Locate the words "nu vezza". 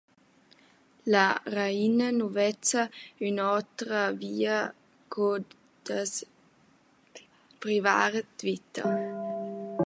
2.17-2.81